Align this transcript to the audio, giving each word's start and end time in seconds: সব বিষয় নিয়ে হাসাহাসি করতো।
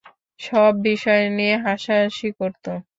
সব 0.39 0.73
বিষয় 0.87 1.23
নিয়ে 1.37 1.55
হাসাহাসি 1.65 2.29
করতো। 2.39 2.71